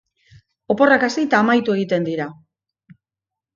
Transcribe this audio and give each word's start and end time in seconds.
Oporrak 0.75 1.05
hasi 1.09 1.19
eta 1.27 1.43
amaitu 1.45 1.77
egiten 1.77 2.11
dira. 2.11 2.29